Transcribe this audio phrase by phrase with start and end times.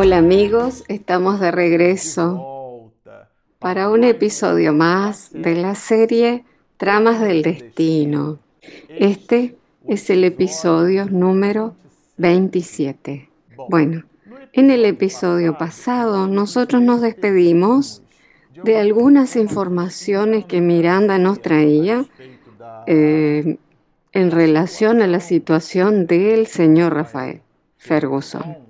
[0.00, 2.92] Hola amigos, estamos de regreso
[3.58, 6.44] para un episodio más de la serie
[6.76, 8.38] Tramas del Destino.
[8.88, 9.56] Este
[9.88, 11.74] es el episodio número
[12.16, 13.28] 27.
[13.68, 14.04] Bueno,
[14.52, 18.00] en el episodio pasado nosotros nos despedimos
[18.62, 22.06] de algunas informaciones que Miranda nos traía
[22.86, 23.58] eh,
[24.12, 27.40] en relación a la situación del señor Rafael
[27.78, 28.67] Ferguson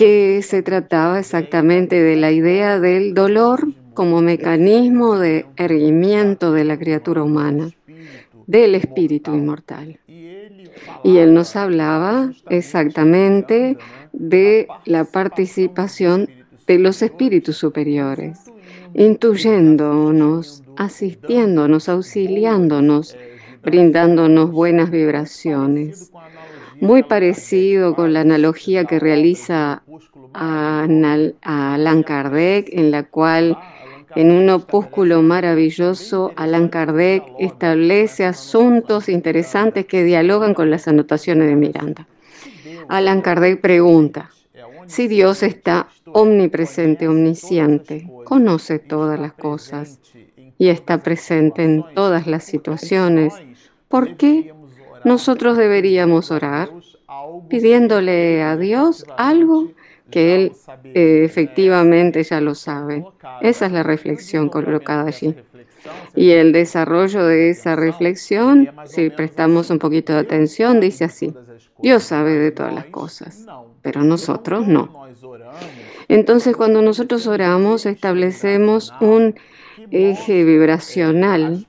[0.00, 6.78] que se trataba exactamente de la idea del dolor como mecanismo de erguimiento de la
[6.78, 7.68] criatura humana,
[8.46, 10.00] del espíritu inmortal.
[11.04, 13.76] Y él nos hablaba exactamente
[14.14, 16.30] de la participación
[16.66, 18.38] de los espíritus superiores,
[18.94, 23.18] intuyéndonos, asistiéndonos, auxiliándonos,
[23.62, 26.10] brindándonos buenas vibraciones
[26.80, 29.82] muy parecido con la analogía que realiza
[30.34, 30.86] a,
[31.42, 33.58] Allan Kardec, en la cual
[34.16, 41.56] en un opúsculo maravilloso Allan Kardec establece asuntos interesantes que dialogan con las anotaciones de
[41.56, 42.06] Miranda.
[42.88, 44.30] Allan Kardec pregunta,
[44.86, 50.00] si Dios está omnipresente, omnisciente, conoce todas las cosas
[50.58, 53.34] y está presente en todas las situaciones,
[53.88, 54.52] ¿por qué
[55.04, 56.70] nosotros deberíamos orar
[57.48, 59.72] pidiéndole a Dios algo
[60.10, 60.52] que Él
[60.84, 63.04] eh, efectivamente ya lo sabe.
[63.40, 65.34] Esa es la reflexión colocada allí.
[66.14, 71.32] Y el desarrollo de esa reflexión, si prestamos un poquito de atención, dice así,
[71.78, 73.46] Dios sabe de todas las cosas,
[73.82, 75.06] pero nosotros no.
[76.08, 79.36] Entonces cuando nosotros oramos establecemos un
[79.90, 81.66] eje vibracional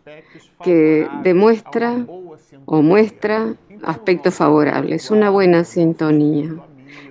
[0.64, 2.06] que demuestra
[2.74, 6.56] o muestra aspectos favorables, una buena sintonía.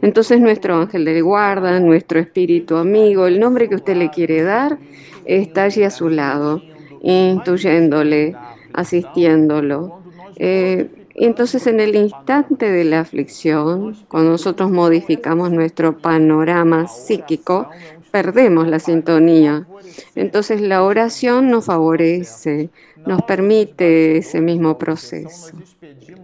[0.00, 4.78] Entonces nuestro ángel de guarda, nuestro espíritu amigo, el nombre que usted le quiere dar,
[5.26, 6.62] está allí a su lado,
[7.02, 8.34] intuyéndole,
[8.72, 10.00] asistiéndolo.
[10.36, 17.68] Eh, entonces en el instante de la aflicción, cuando nosotros modificamos nuestro panorama psíquico,
[18.10, 19.66] perdemos la sintonía.
[20.14, 22.70] Entonces la oración nos favorece,
[23.06, 25.52] nos permite ese mismo proceso.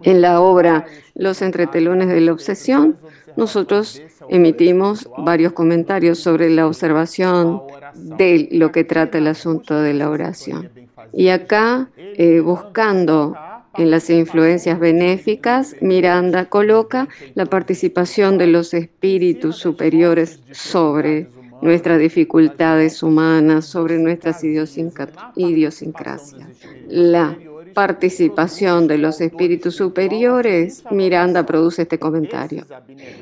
[0.03, 2.95] En la obra Los entretelones de la obsesión,
[3.35, 7.63] nosotros emitimos varios comentarios sobre la observación
[7.95, 10.69] de lo que trata el asunto de la oración.
[11.13, 13.35] Y acá, eh, buscando
[13.77, 21.29] en las influencias benéficas, Miranda coloca la participación de los espíritus superiores sobre
[21.61, 26.47] nuestras dificultades humanas, sobre nuestras idiosincrasias.
[26.87, 27.37] La
[27.73, 32.65] participación de los espíritus superiores, Miranda produce este comentario.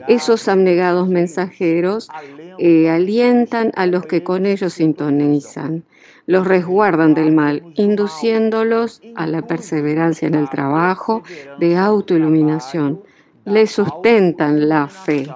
[0.07, 2.07] Esos abnegados mensajeros
[2.57, 5.83] eh, alientan a los que con ellos sintonizan,
[6.25, 11.21] los resguardan del mal, induciéndolos a la perseverancia en el trabajo
[11.59, 13.01] de autoiluminación,
[13.43, 15.27] les sustentan la fe.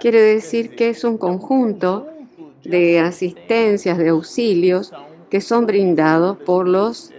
[0.00, 2.08] Quiere decir que es un conjunto
[2.64, 4.92] de asistencias, de auxilios
[5.30, 7.12] que son brindados por los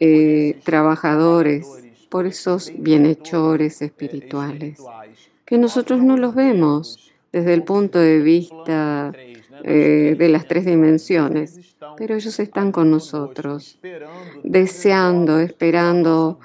[0.00, 1.66] eh, trabajadores,
[2.10, 4.80] por esos bienhechores espirituales,
[5.46, 9.12] que nosotros no los vemos desde el punto de vista
[9.64, 13.78] eh, de las tres dimensiones, pero ellos están con nosotros,
[14.42, 16.38] deseando, esperando,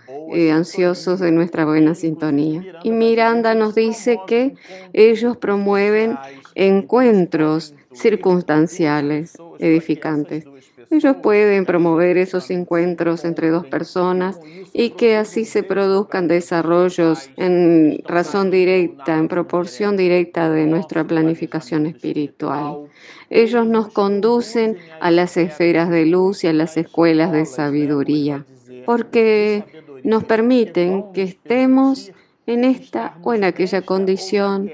[0.51, 2.63] ansiosos de nuestra buena sintonía.
[2.83, 4.55] Y Miranda nos dice que
[4.93, 6.17] ellos promueven
[6.55, 10.45] encuentros circunstanciales, edificantes.
[10.89, 14.39] Ellos pueden promover esos encuentros entre dos personas
[14.73, 21.87] y que así se produzcan desarrollos en razón directa, en proporción directa de nuestra planificación
[21.87, 22.89] espiritual.
[23.31, 28.45] Ellos nos conducen a las esferas de luz y a las escuelas de sabiduría,
[28.85, 29.63] porque
[30.03, 32.11] nos permiten que estemos
[32.45, 34.69] en esta o en aquella condición,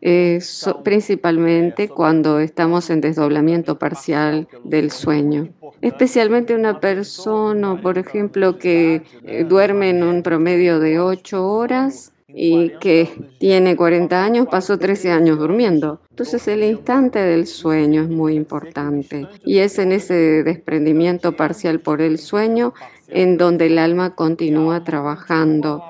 [0.00, 0.40] eh,
[0.82, 5.48] principalmente cuando estamos en desdoblamiento parcial del sueño.
[5.80, 12.70] Especialmente una persona, por ejemplo, que eh, duerme en un promedio de ocho horas y
[12.80, 13.08] que
[13.38, 16.00] tiene 40 años, pasó 13 años durmiendo.
[16.10, 22.00] Entonces el instante del sueño es muy importante y es en ese desprendimiento parcial por
[22.00, 22.74] el sueño
[23.08, 25.82] en donde el alma continúa trabajando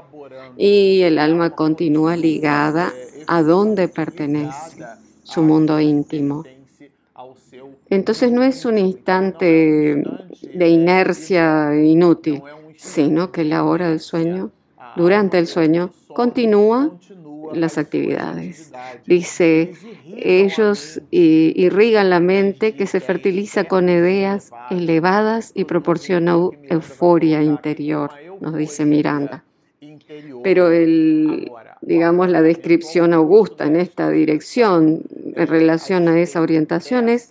[0.56, 2.92] y el alma continúa ligada
[3.26, 4.82] a donde pertenece,
[5.22, 6.44] su mundo íntimo.
[7.90, 10.02] Entonces no es un instante
[10.54, 12.42] de inercia inútil,
[12.76, 14.50] sino que la hora del sueño,
[14.96, 16.90] durante el sueño, continúa
[17.54, 18.72] las actividades.
[19.06, 19.72] Dice,
[20.16, 26.36] ellos irrigan la mente que se fertiliza con ideas elevadas y proporciona
[26.68, 28.10] euforia interior,
[28.40, 29.44] nos dice Miranda.
[30.42, 31.50] Pero el,
[31.82, 35.02] digamos, la descripción augusta en esta dirección
[35.34, 37.30] en relación a esa orientación es,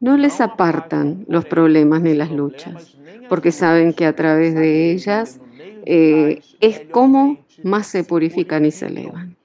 [0.00, 2.96] no les apartan los problemas ni las luchas,
[3.28, 5.40] porque saben que a través de ellas
[5.86, 9.36] eh, es como más se purifican y se elevan.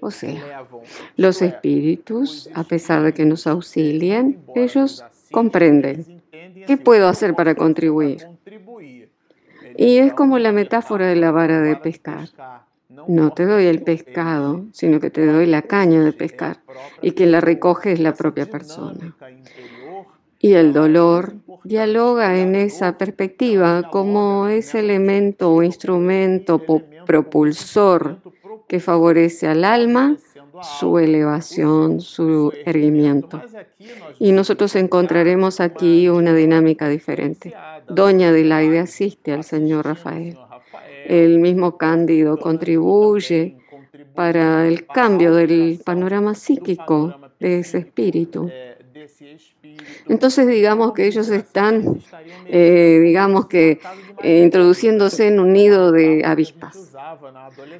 [0.00, 0.66] O sea,
[1.16, 6.22] los espíritus, a pesar de que nos auxilien, ellos comprenden.
[6.66, 8.26] ¿Qué puedo hacer para contribuir?
[9.76, 12.28] Y es como la metáfora de la vara de pescar.
[13.08, 16.62] No te doy el pescado, sino que te doy la caña de pescar
[17.02, 19.16] y quien la recoge es la propia persona.
[20.38, 21.34] Y el dolor
[21.64, 26.60] dialoga en esa perspectiva como ese elemento o instrumento
[27.06, 28.18] propulsor
[28.68, 30.16] que favorece al alma
[30.62, 33.42] su elevación, su erguimiento.
[34.18, 37.54] Y nosotros encontraremos aquí una dinámica diferente.
[37.88, 40.38] Doña Adelaide asiste al señor Rafael.
[41.06, 43.56] El mismo Cándido contribuye
[44.14, 48.50] para el cambio del panorama psíquico de ese espíritu.
[50.08, 52.00] Entonces digamos que ellos están,
[52.46, 53.80] eh, digamos que
[54.22, 56.94] eh, introduciéndose en un nido de avispas.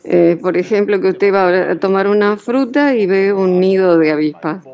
[0.04, 4.10] Eh, por ejemplo, que usted va a tomar una fruta y ve un nido de
[4.10, 4.64] avispas.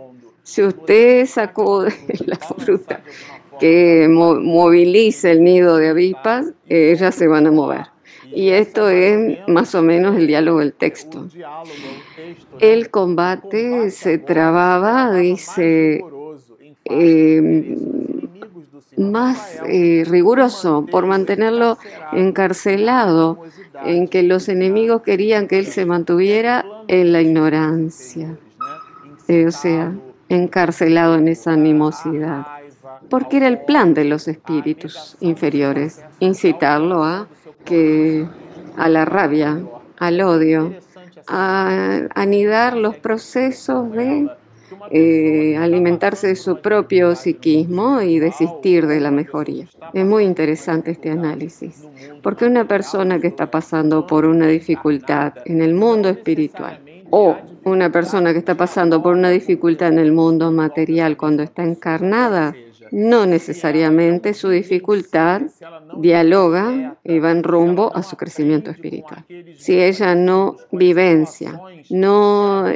[0.42, 1.84] Si usted sacó
[2.26, 3.02] la fruta
[3.58, 7.86] que movilice el nido de avispas, ellas se van a mover.
[8.32, 11.26] Y esto es más o menos el diálogo del texto.
[12.60, 16.04] El combate se trababa, dice,
[16.84, 17.76] eh,
[18.96, 21.78] más eh, riguroso por mantenerlo
[22.12, 23.38] encarcelado,
[23.84, 28.36] en que los enemigos querían que él se mantuviera en la ignorancia,
[29.28, 29.92] eh, o sea,
[30.28, 32.46] encarcelado en esa animosidad,
[33.08, 37.26] porque era el plan de los espíritus inferiores, incitarlo a
[37.64, 38.26] que
[38.76, 39.60] a la rabia,
[39.98, 40.74] al odio,
[41.26, 44.28] a anidar los procesos de
[44.90, 49.66] eh, alimentarse de su propio psiquismo y desistir de la mejoría.
[49.92, 51.86] Es muy interesante este análisis,
[52.22, 56.80] porque una persona que está pasando por una dificultad en el mundo espiritual
[57.10, 61.62] o una persona que está pasando por una dificultad en el mundo material cuando está
[61.62, 62.54] encarnada,
[62.92, 65.42] no necesariamente su dificultad
[65.96, 69.24] dialoga y va en rumbo a su crecimiento espiritual.
[69.56, 71.60] Si ella no vivencia,
[71.90, 72.66] no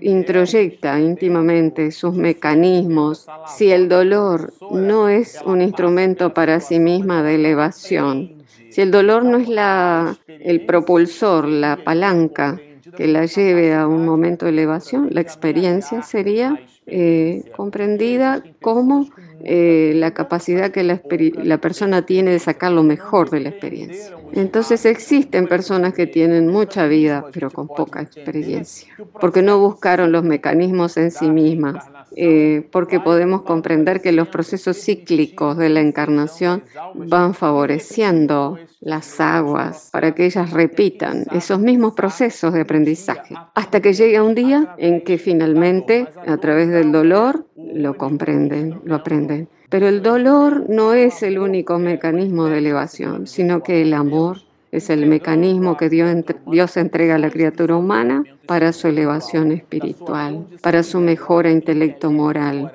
[0.00, 7.34] introyecta íntimamente sus mecanismos, si el dolor no es un instrumento para sí misma de
[7.34, 8.38] elevación,
[8.70, 12.60] si el dolor no es la, el propulsor, la palanca
[12.96, 19.08] que la lleve a un momento de elevación, la experiencia sería eh, comprendida como
[19.44, 21.00] eh, la capacidad que la,
[21.42, 24.16] la, persona tiene de sacar lo mejor de la experiencia.
[24.32, 30.24] Entonces existen personas que tienen mucha vida, pero con poca experiencia, porque no buscaron los
[30.24, 31.84] mecanismos en sí mismas,
[32.20, 39.90] eh, porque podemos comprender que los procesos cíclicos de la encarnación van favoreciendo las aguas
[39.92, 45.02] para que ellas repitan esos mismos procesos de aprendizaje, hasta que llegue un día en
[45.02, 49.48] que finalmente, a través del dolor, lo comprenden, lo aprenden.
[49.68, 54.38] Pero el dolor no es el único mecanismo de elevación, sino que el amor
[54.70, 60.82] es el mecanismo que Dios, entrega a la criatura humana para su elevación espiritual, para
[60.82, 62.72] su mejora intelecto moral.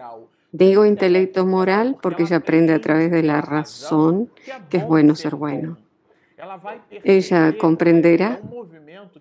[0.51, 4.29] Digo intelecto moral porque ella aprende a través de la razón
[4.69, 5.77] que es bueno ser bueno.
[7.03, 8.39] Ella comprenderá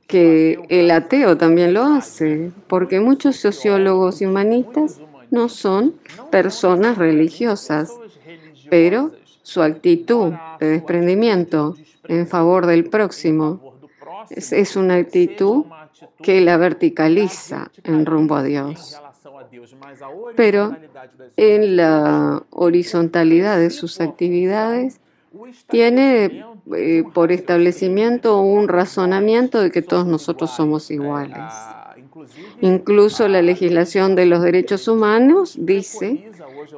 [0.06, 5.00] que el ateo también lo hace, porque muchos sociólogos y humanistas
[5.30, 5.94] no son
[6.30, 7.90] personas religiosas,
[8.68, 9.12] pero
[9.42, 11.76] su actitud de desprendimiento
[12.12, 13.72] en favor del próximo
[14.30, 15.64] es, una actitud
[16.22, 19.00] que la verticaliza en rumbo a Dios.
[20.36, 20.76] Pero
[21.36, 25.00] en la horizontalidad de sus actividades
[25.68, 26.44] tiene
[26.76, 31.38] eh, por establecimiento un razonamiento de que todos nosotros somos iguales.
[32.60, 36.30] Incluso la legislación de los derechos humanos dice,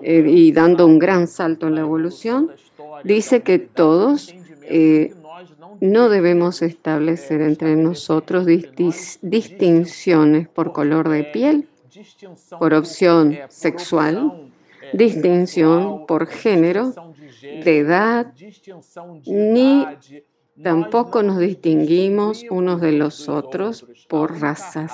[0.02, 2.52] eh, y dando un gran salto en la evolución,
[3.02, 5.12] dice que todos eh,
[5.80, 11.68] no debemos establecer entre nosotros distinciones por color de piel,
[12.58, 14.50] por opción sexual,
[14.92, 16.92] distinción por género,
[17.40, 18.32] de edad,
[19.26, 19.86] ni
[20.62, 24.92] Tampoco nos distinguimos unos de los otros por razas,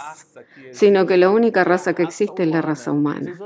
[0.72, 3.38] sino que la única raza que existe es la raza humana.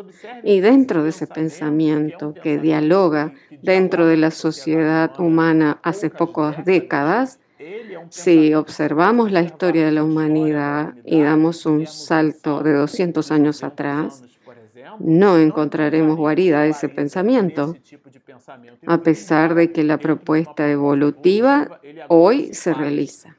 [0.44, 7.40] Y dentro de ese pensamiento que dialoga dentro de la sociedad humana hace pocas décadas,
[8.10, 14.22] si observamos la historia de la humanidad y damos un salto de 200 años atrás,
[15.00, 17.76] no encontraremos guarida a ese pensamiento,
[18.86, 23.36] a pesar de que la propuesta evolutiva hoy se realiza.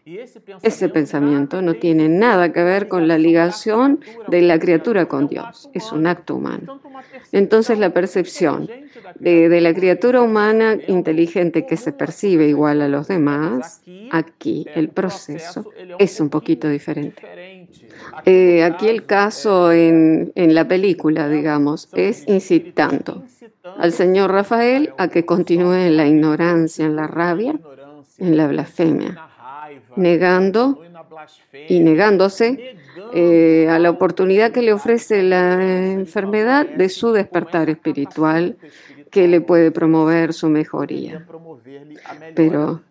[0.62, 5.70] Ese pensamiento no tiene nada que ver con la ligación de la criatura con Dios,
[5.74, 6.82] es un acto humano.
[7.32, 8.70] Entonces la percepción
[9.20, 13.82] de, la criatura humana inteligente que se percibe igual a los demás,
[14.12, 17.55] aquí el proceso es un poquito diferente.
[18.26, 23.24] Eh, aquí el caso en, la película, digamos, es incitando
[23.78, 27.60] al señor Rafael a que continúe en la ignorancia, en la rabia,
[28.18, 29.28] en la blasfemia,
[29.96, 30.82] negando
[31.68, 32.78] y negándose
[33.14, 38.58] eh, a la oportunidad que le ofrece la enfermedad de su despertar espiritual
[39.12, 41.26] que le puede promover su mejoría.
[42.36, 42.82] Pero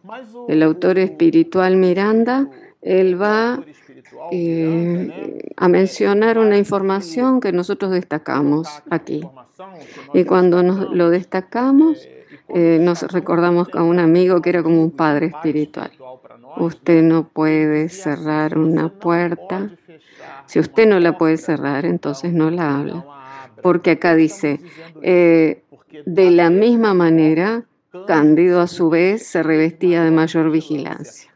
[0.48, 2.48] el autor espiritual Miranda,
[2.80, 3.62] él va
[4.30, 9.22] eh, a mencionar una información que nosotros destacamos aquí.
[10.12, 12.08] Y cuando nos lo destacamos,
[12.48, 15.90] eh, nos recordamos a un amigo que era como un padre espiritual.
[16.56, 19.70] Usted no puede cerrar una puerta.
[20.46, 23.04] Si usted no la puede cerrar, entonces no la habla.
[23.62, 24.60] Porque acá dice,
[25.02, 25.62] eh,
[26.04, 27.64] de la misma manera,
[28.06, 31.30] Cándido a su vez se revestía de mayor vigilancia,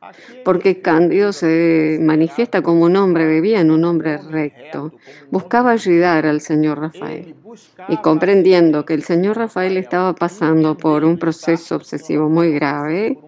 [0.45, 4.93] porque Cándido se manifiesta como un hombre de bien, un hombre recto.
[5.31, 7.37] Buscaba ayudar al señor Rafael
[7.88, 13.19] y comprendiendo que el señor Rafael estaba pasando por un proceso obsesivo muy grave,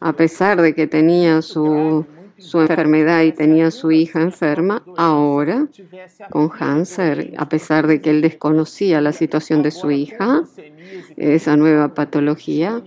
[0.00, 2.06] a pesar de que tenía su,
[2.44, 5.66] su enfermedad y tenía su hija enferma, ahora
[6.30, 10.44] con Hanser, a pesar de que él desconocía la situación de su hija,
[11.16, 12.82] esa nueva patología,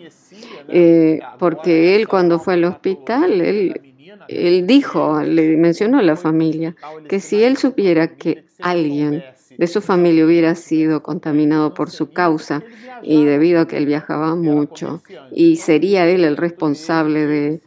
[0.69, 3.95] eh, porque él cuando fue al hospital, él,
[4.27, 6.75] él dijo, le mencionó a la familia,
[7.09, 9.23] que si él supiera que alguien
[9.57, 12.63] de su familia hubiera sido contaminado por su causa
[13.01, 17.61] y debido a que él viajaba mucho y sería él el responsable de,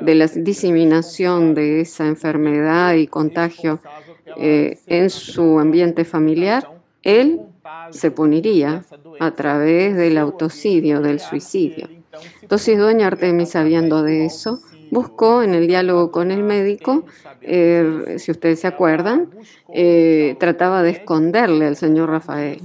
[0.00, 3.80] la diseminación de esa enfermedad y contagio
[4.36, 6.68] eh, en su ambiente familiar,
[7.02, 7.40] él
[7.90, 8.84] se puniría
[9.20, 11.88] a través del autocidio, del suicidio.
[12.42, 14.60] Entonces, doña Artemis, sabiendo de eso,
[14.90, 17.04] buscó en el diálogo con el médico,
[17.42, 19.30] eh, si ustedes se acuerdan,
[19.72, 22.60] eh, trataba de esconderle al señor Rafael.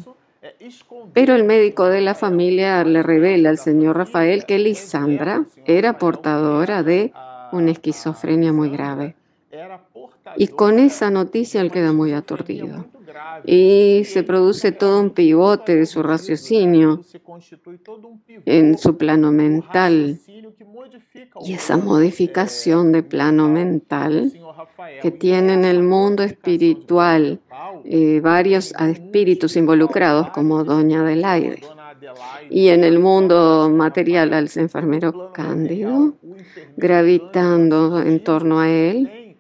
[1.13, 6.83] Pero el médico de la familia le revela al señor Rafael que Lisandra era portadora
[6.83, 7.13] de
[7.51, 9.15] una esquizofrenia muy grave.
[10.37, 12.85] Y con esa noticia él queda muy aturdido
[13.45, 17.01] y se produce todo un pivote de su raciocinio
[18.45, 20.19] en su plano mental.
[21.43, 24.33] Y esa modificación de plano mental
[25.01, 27.39] que tiene en el mundo espiritual
[27.85, 31.61] eh, varios espíritus involucrados como Doña Adelaide.
[32.49, 36.13] Y en el mundo material al enfermero Cándido,
[36.75, 39.37] gravitando en torno a él,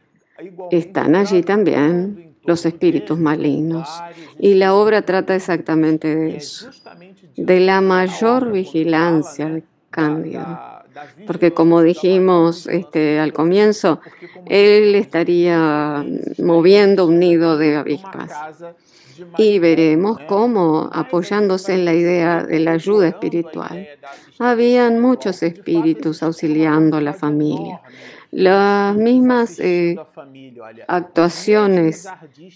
[0.71, 3.89] están allí también los espíritus malignos.
[4.39, 6.69] Y la obra trata exactamente de eso,
[7.35, 10.80] de la mayor vigilancia de Cándido.
[11.25, 14.01] Porque como dijimos este, al comienzo,
[14.45, 16.05] él estaría
[16.39, 18.31] moviendo un nido de avispas.
[19.37, 23.87] Y veremos cómo, apoyándose en la idea de la ayuda espiritual,
[24.39, 27.81] habían muchos espíritus auxiliando a la familia.
[28.31, 29.97] Las mismas eh,
[30.87, 32.07] actuaciones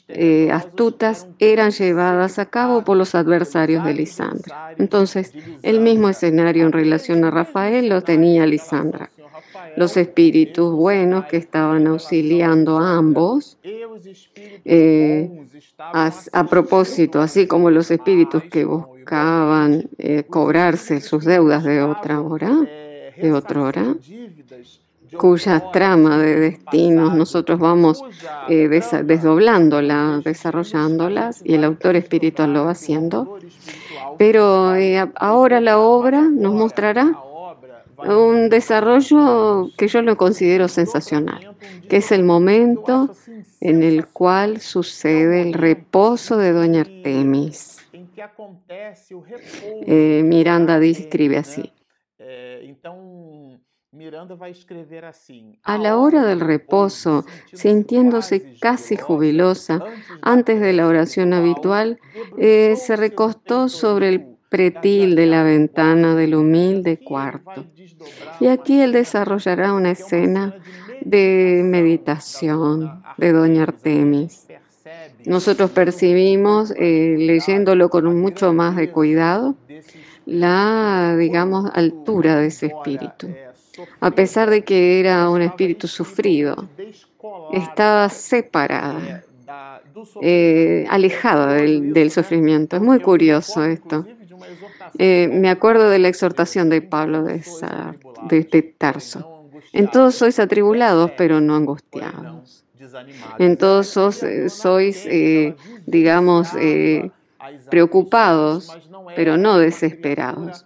[0.07, 4.73] eh, astutas eran llevadas a cabo por los adversarios de Lisandra.
[4.77, 9.09] Entonces, el mismo escenario en relación a Rafael lo tenía Lisandra.
[9.75, 13.57] Los espíritus buenos que estaban auxiliando a ambos,
[14.63, 15.29] eh,
[15.77, 19.89] a, propósito, así como los espíritus que buscaban
[20.29, 22.61] cobrarse sus deudas de otra hora,
[23.17, 23.95] de otra hora,
[25.17, 28.01] cuya trama de destinos nosotros vamos
[28.49, 33.37] eh, desdoblándola, desarrollándolas, y el autor espiritual lo va haciendo.
[34.17, 37.17] Pero eh, ahora la obra nos mostrará
[37.97, 41.55] un desarrollo que yo lo considero sensacional,
[41.89, 43.09] que es el momento
[43.61, 47.79] en el cual sucede el reposo de Doña Artemis.
[49.87, 51.71] Eh, Miranda describe así.
[55.63, 59.83] A la hora del reposo, sintiéndose casi jubilosa,
[60.21, 61.99] antes de la oración habitual,
[62.37, 67.65] eh, se recostó sobre el pretil de la ventana del humilde cuarto.
[68.39, 70.55] Y aquí él desarrollará una escena
[71.01, 74.47] de meditación de Doña Artemis.
[75.25, 79.55] Nosotros percibimos, eh, leyéndolo con mucho más de cuidado,
[80.25, 83.29] la, digamos, altura de ese espíritu.
[83.99, 86.67] A pesar de que era un espíritu sufrido,
[87.51, 89.23] estaba separada,
[90.21, 92.75] eh, alejada del, sufrimiento.
[92.75, 94.05] Es muy curioso esto.
[94.97, 97.41] Eh, me acuerdo de la exhortación de Pablo de,
[98.29, 99.35] de Tarso.
[99.73, 102.63] En todos sois atribulados, pero no angustiados.
[103.39, 103.87] En todos
[104.47, 105.55] sois, eh,
[105.85, 107.11] digamos, eh,
[107.69, 108.71] preocupados,
[109.15, 110.65] pero no desesperados.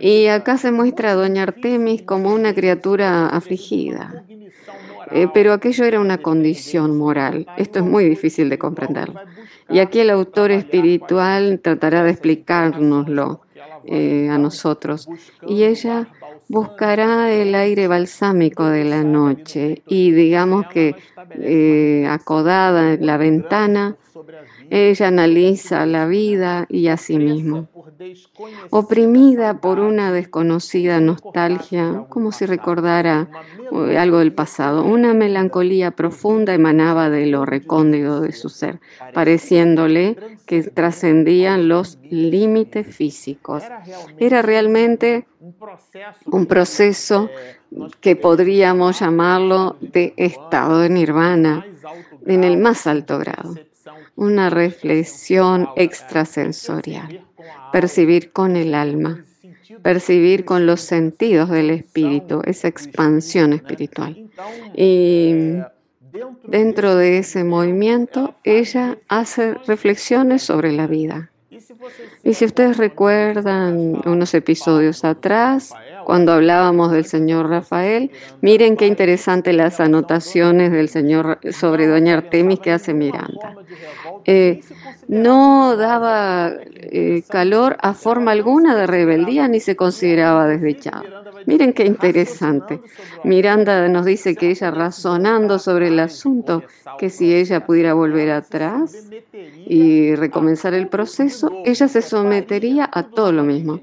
[0.00, 4.24] Y acá se muestra a Doña Artemis como una criatura afligida.
[5.12, 7.46] Eh, pero aquello era una condición moral.
[7.56, 9.12] Esto es muy difícil de comprender.
[9.68, 13.40] Y aquí el autor espiritual tratará de explicárnoslo
[13.88, 15.08] a nosotros.
[15.46, 16.08] Y ella
[16.50, 20.96] buscará el aire balsámico de la noche y digamos que
[21.38, 23.94] eh, acodada en la ventana,
[24.70, 27.68] ella analiza la vida y a sí misma.
[28.70, 33.28] Oprimida por una desconocida nostalgia, como si recordara
[33.72, 38.80] eh, algo del pasado, una melancolía profunda emanaba de lo recóndito de su ser,
[39.12, 43.62] pareciéndole que trascendían los límites físicos.
[44.18, 45.26] Era realmente
[46.26, 47.30] un proceso
[48.00, 51.66] que podríamos llamarlo de estado de nirvana
[52.26, 53.54] en el más alto grado,
[54.20, 57.24] una reflexión extrasensorial,
[57.72, 59.24] percibir con el alma,
[59.82, 64.28] percibir con los sentidos del espíritu, esa expansión espiritual.
[64.76, 65.56] Y
[66.46, 71.30] dentro de ese movimiento, ella hace reflexiones sobre la vida.
[72.22, 75.72] Y si ustedes recuerdan unos episodios atrás,
[76.04, 82.60] cuando hablábamos del señor Rafael, miren qué interesante las anotaciones del señor sobre doña Artemis
[82.60, 83.56] que hace Miranda.
[84.32, 84.60] Eh,
[85.08, 91.04] no daba eh, calor a forma alguna de rebeldía ni se consideraba desdichado.
[91.46, 92.80] Miren qué interesante.
[93.24, 96.62] Miranda nos dice que ella razonando sobre el asunto,
[96.96, 99.10] que si ella pudiera volver atrás
[99.66, 103.80] y recomenzar el proceso, ella se sometería a todo lo mismo.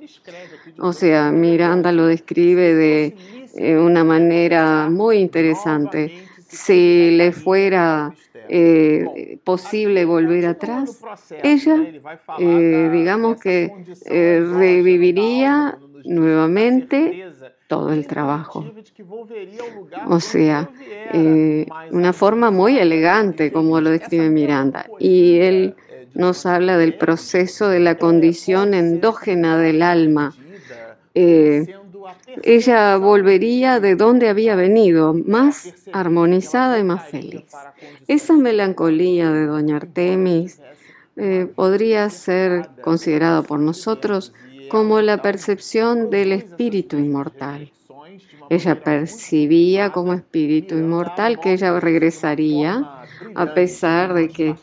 [0.79, 3.15] O sea, Miranda lo describe de
[3.55, 6.13] eh, una manera muy interesante.
[6.47, 8.13] Si le fuera
[8.49, 11.01] eh, posible volver atrás,
[11.43, 11.77] ella,
[12.39, 13.71] eh, digamos que
[14.07, 17.25] reviviría nuevamente
[17.67, 18.65] todo el trabajo.
[20.07, 20.69] O sea,
[21.91, 24.85] una forma muy elegante, como lo describe Miranda.
[24.99, 25.75] Y él
[26.13, 30.33] nos habla del proceso de la condición endógena del alma
[31.19, 31.75] eh,
[32.43, 37.45] ella volvería de donde había venido, más armonizada y más feliz.
[38.07, 40.61] Esa melancolía de Doña Artemis
[41.15, 44.33] eh, podría ser considerada por nosotros
[44.69, 47.71] como la percepción del espíritu inmortal.
[48.49, 52.89] Ella percibía como espíritu inmortal que ella regresaría
[53.35, 54.55] a pesar de que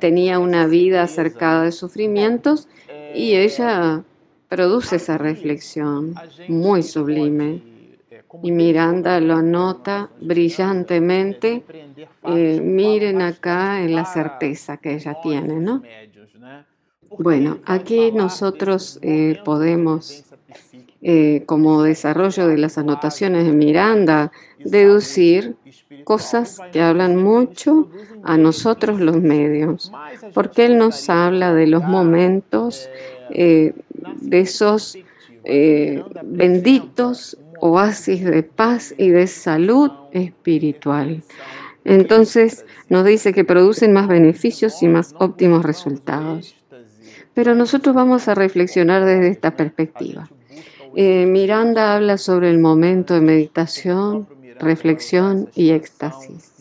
[0.00, 2.68] tenía una vida acercada de sufrimientos
[3.14, 4.02] y ella
[4.54, 6.14] produce esa reflexión
[6.46, 7.60] muy sublime.
[8.42, 11.64] Y Miranda lo anota brillantemente.
[12.22, 15.82] Eh, miren acá en la certeza que ella tiene, ¿no?
[17.18, 20.24] Bueno, aquí nosotros eh, podemos,
[21.02, 25.56] eh, como desarrollo de las anotaciones de Miranda, deducir
[26.04, 27.88] cosas que hablan mucho
[28.22, 29.90] a nosotros los medios,
[30.32, 32.88] porque él nos habla de los momentos
[33.30, 33.74] eh,
[34.20, 34.98] de esos
[35.44, 41.22] eh, benditos oasis de paz y de salud espiritual.
[41.84, 46.54] Entonces nos dice que producen más beneficios y más óptimos resultados.
[47.34, 50.30] Pero nosotros vamos a reflexionar desde esta perspectiva.
[50.96, 54.28] Eh, Miranda habla sobre el momento de meditación,
[54.60, 56.53] reflexión y éxtasis.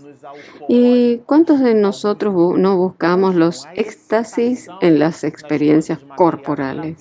[0.67, 6.97] ¿Y cuántos de nosotros no buscamos los éxtasis en las experiencias corporales?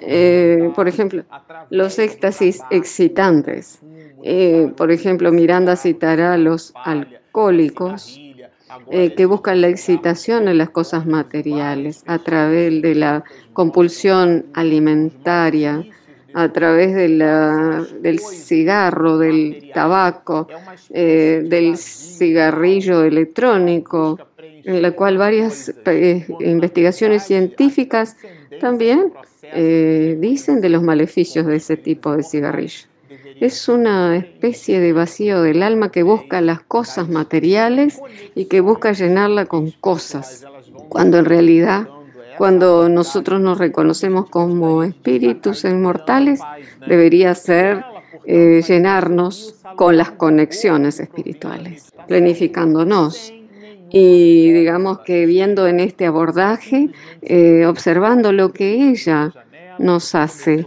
[0.00, 1.24] Eh, por ejemplo,
[1.70, 3.80] los éxtasis excitantes.
[4.22, 8.20] Eh, por ejemplo, Miranda citará a los alcohólicos
[8.90, 15.84] eh, que buscan la excitación en las cosas materiales a través de la compulsión alimentaria,
[16.38, 20.46] a través del cigarro, del tabaco,
[20.90, 24.20] eh, del cigarrillo electrónico,
[24.64, 28.16] en la cual varias eh, investigaciones científicas
[28.60, 32.86] también eh, dicen de los maleficios de ese tipo de cigarrillo.
[33.40, 37.98] Es una especie de vacío del alma que busca las cosas materiales
[38.36, 40.46] y que busca llenarla con cosas,
[40.88, 41.88] cuando en realidad
[42.38, 46.40] cuando nosotros nos reconocemos como espíritus inmortales,
[46.86, 47.84] debería ser
[48.24, 53.34] eh, llenarnos con las conexiones espirituales, planificándonos.
[53.90, 56.90] Y digamos que viendo en este abordaje,
[57.22, 59.32] eh, observando lo que ella
[59.80, 60.64] nos hace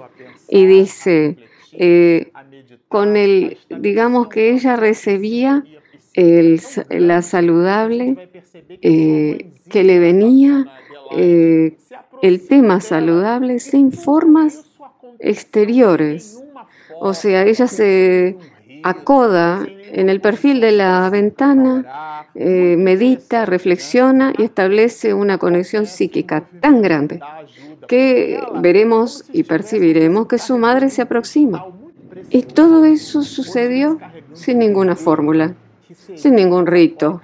[0.50, 1.38] y dice,
[1.72, 2.32] eh,
[2.90, 5.64] con el, digamos que ella recibía
[6.90, 8.30] la saludable
[8.82, 10.68] que le venía
[11.16, 11.78] eh,
[12.22, 14.66] el tema saludable sin formas
[15.20, 16.44] exteriores.
[17.00, 18.38] O sea, ella se
[18.84, 26.46] acoda en el perfil de la ventana, eh, medita, reflexiona y establece una conexión psíquica
[26.62, 27.20] tan grande
[27.88, 31.66] que veremos y percibiremos que su madre se aproxima.
[32.30, 34.00] Y todo eso sucedió
[34.34, 35.56] sin ninguna fórmula,
[36.16, 37.22] sin ningún rito,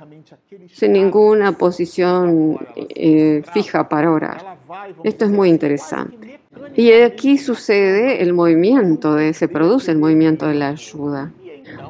[0.78, 4.58] sin ninguna posición eh, fija para orar.
[5.04, 6.40] Esto es muy interesante.
[6.76, 11.32] Y aquí sucede el movimiento, de, se produce el movimiento de la ayuda,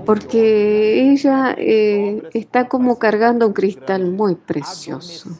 [0.05, 5.31] porque ella eh, está como cargando un cristal muy precioso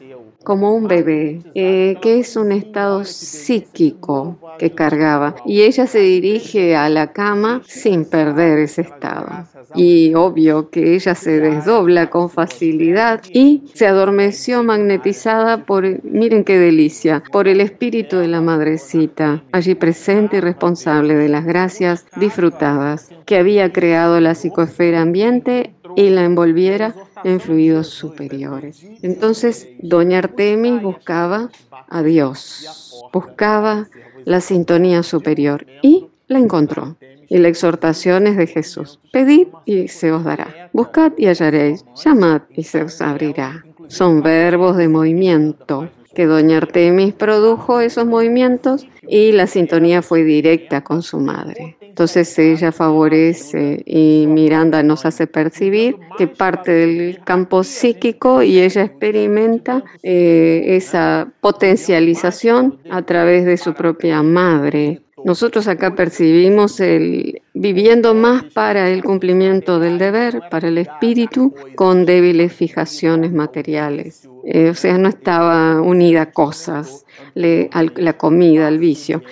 [0.44, 5.36] como un bebé, eh, que es un estado psíquico que cargaba.
[5.44, 9.46] Y ella se dirige a la cama sin perder ese estado.
[9.74, 16.58] Y obvio que ella se desdobla con facilidad y se adormeció magnetizada por, miren qué
[16.58, 23.10] delicia, por el espíritu de la madrecita, allí presente y responsable de las gracias disfrutadas
[23.26, 28.84] que había creado la psicosfera ambiente y la envolviera en fluidos superiores.
[29.02, 31.50] Entonces, doña Artemis buscaba
[31.88, 33.88] a Dios, buscaba
[34.24, 36.96] la sintonía superior y la encontró.
[37.30, 39.00] Y la exhortación es de Jesús.
[39.12, 40.70] Pedid y se os dará.
[40.72, 41.84] Buscad y hallaréis.
[42.02, 43.64] Llamad y se os abrirá.
[43.88, 50.82] Son verbos de movimiento que doña Artemis produjo esos movimientos y la sintonía fue directa
[50.82, 51.77] con su madre.
[51.98, 58.84] Entonces ella favorece y Miranda nos hace percibir que parte del campo psíquico y ella
[58.84, 65.02] experimenta eh, esa potencialización a través de su propia madre.
[65.24, 72.06] Nosotros acá percibimos el viviendo más para el cumplimiento del deber, para el espíritu, con
[72.06, 74.28] débiles fijaciones materiales.
[74.44, 79.22] Eh, o sea, no estaba unida a cosas, la comida, al vicio.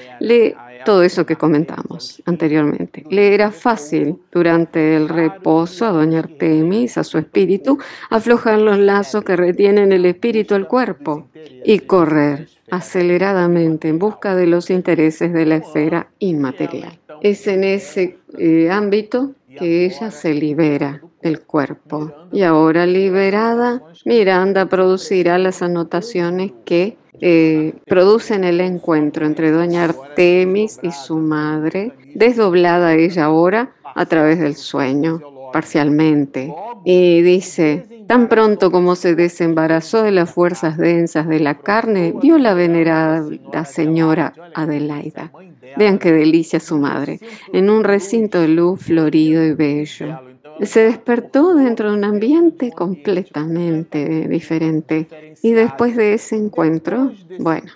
[0.87, 3.05] Todo eso que comentamos anteriormente.
[3.11, 9.25] Le era fácil durante el reposo a doña Artemis, a su espíritu, aflojar los lazos
[9.25, 11.27] que retienen el espíritu al cuerpo
[11.65, 16.97] y correr aceleradamente en busca de los intereses de la esfera inmaterial.
[17.21, 22.13] Es en ese eh, ámbito que ella se libera del cuerpo.
[22.31, 30.79] Y ahora liberada, Miranda producirá las anotaciones que eh, producen el encuentro entre doña Artemis
[30.83, 35.21] y su madre, desdoblada ella ahora a través del sueño,
[35.53, 36.55] parcialmente.
[36.85, 42.39] Y dice, tan pronto como se desembarazó de las fuerzas densas de la carne, vio
[42.39, 43.25] la venerada
[43.65, 45.31] señora Adelaida.
[45.77, 47.21] Vean qué delicia su madre,
[47.53, 50.21] en un recinto de luz florido y bello.
[50.63, 55.09] Se despertó dentro de un ambiente completamente diferente.
[55.43, 57.71] Y después de ese encuentro, bueno,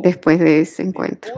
[0.00, 1.32] después de ese encuentro,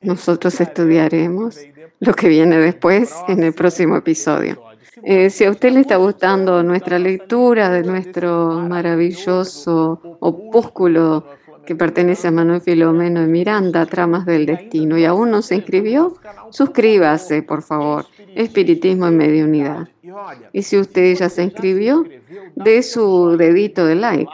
[0.00, 1.58] nosotros estudiaremos
[2.00, 4.60] lo que viene después en el próximo episodio.
[5.02, 11.24] Eh, si a usted le está gustando nuestra lectura de nuestro maravilloso opúsculo
[11.68, 16.14] que pertenece a Manuel Filomeno de Miranda, Tramas del Destino, y aún no se inscribió,
[16.48, 18.06] suscríbase, por favor.
[18.34, 19.86] Espiritismo en Mediunidad.
[20.54, 22.06] Y si usted ya se inscribió,
[22.54, 24.30] dé su dedito de like,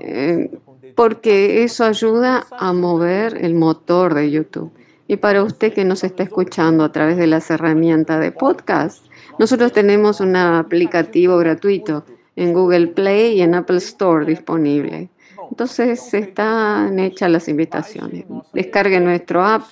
[0.00, 0.50] eh,
[0.96, 4.72] porque eso ayuda a mover el motor de YouTube.
[5.06, 9.06] Y para usted que nos está escuchando a través de las herramientas de podcast,
[9.38, 15.10] nosotros tenemos un aplicativo gratuito en Google Play y en Apple Store disponible.
[15.50, 18.24] Entonces están hechas las invitaciones.
[18.52, 19.62] Descarguen nuestro app,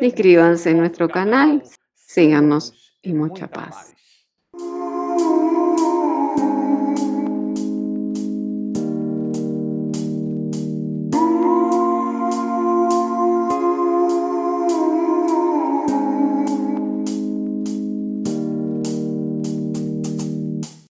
[0.00, 1.62] inscríbanse en nuestro canal,
[1.94, 3.94] síganos y mucha paz.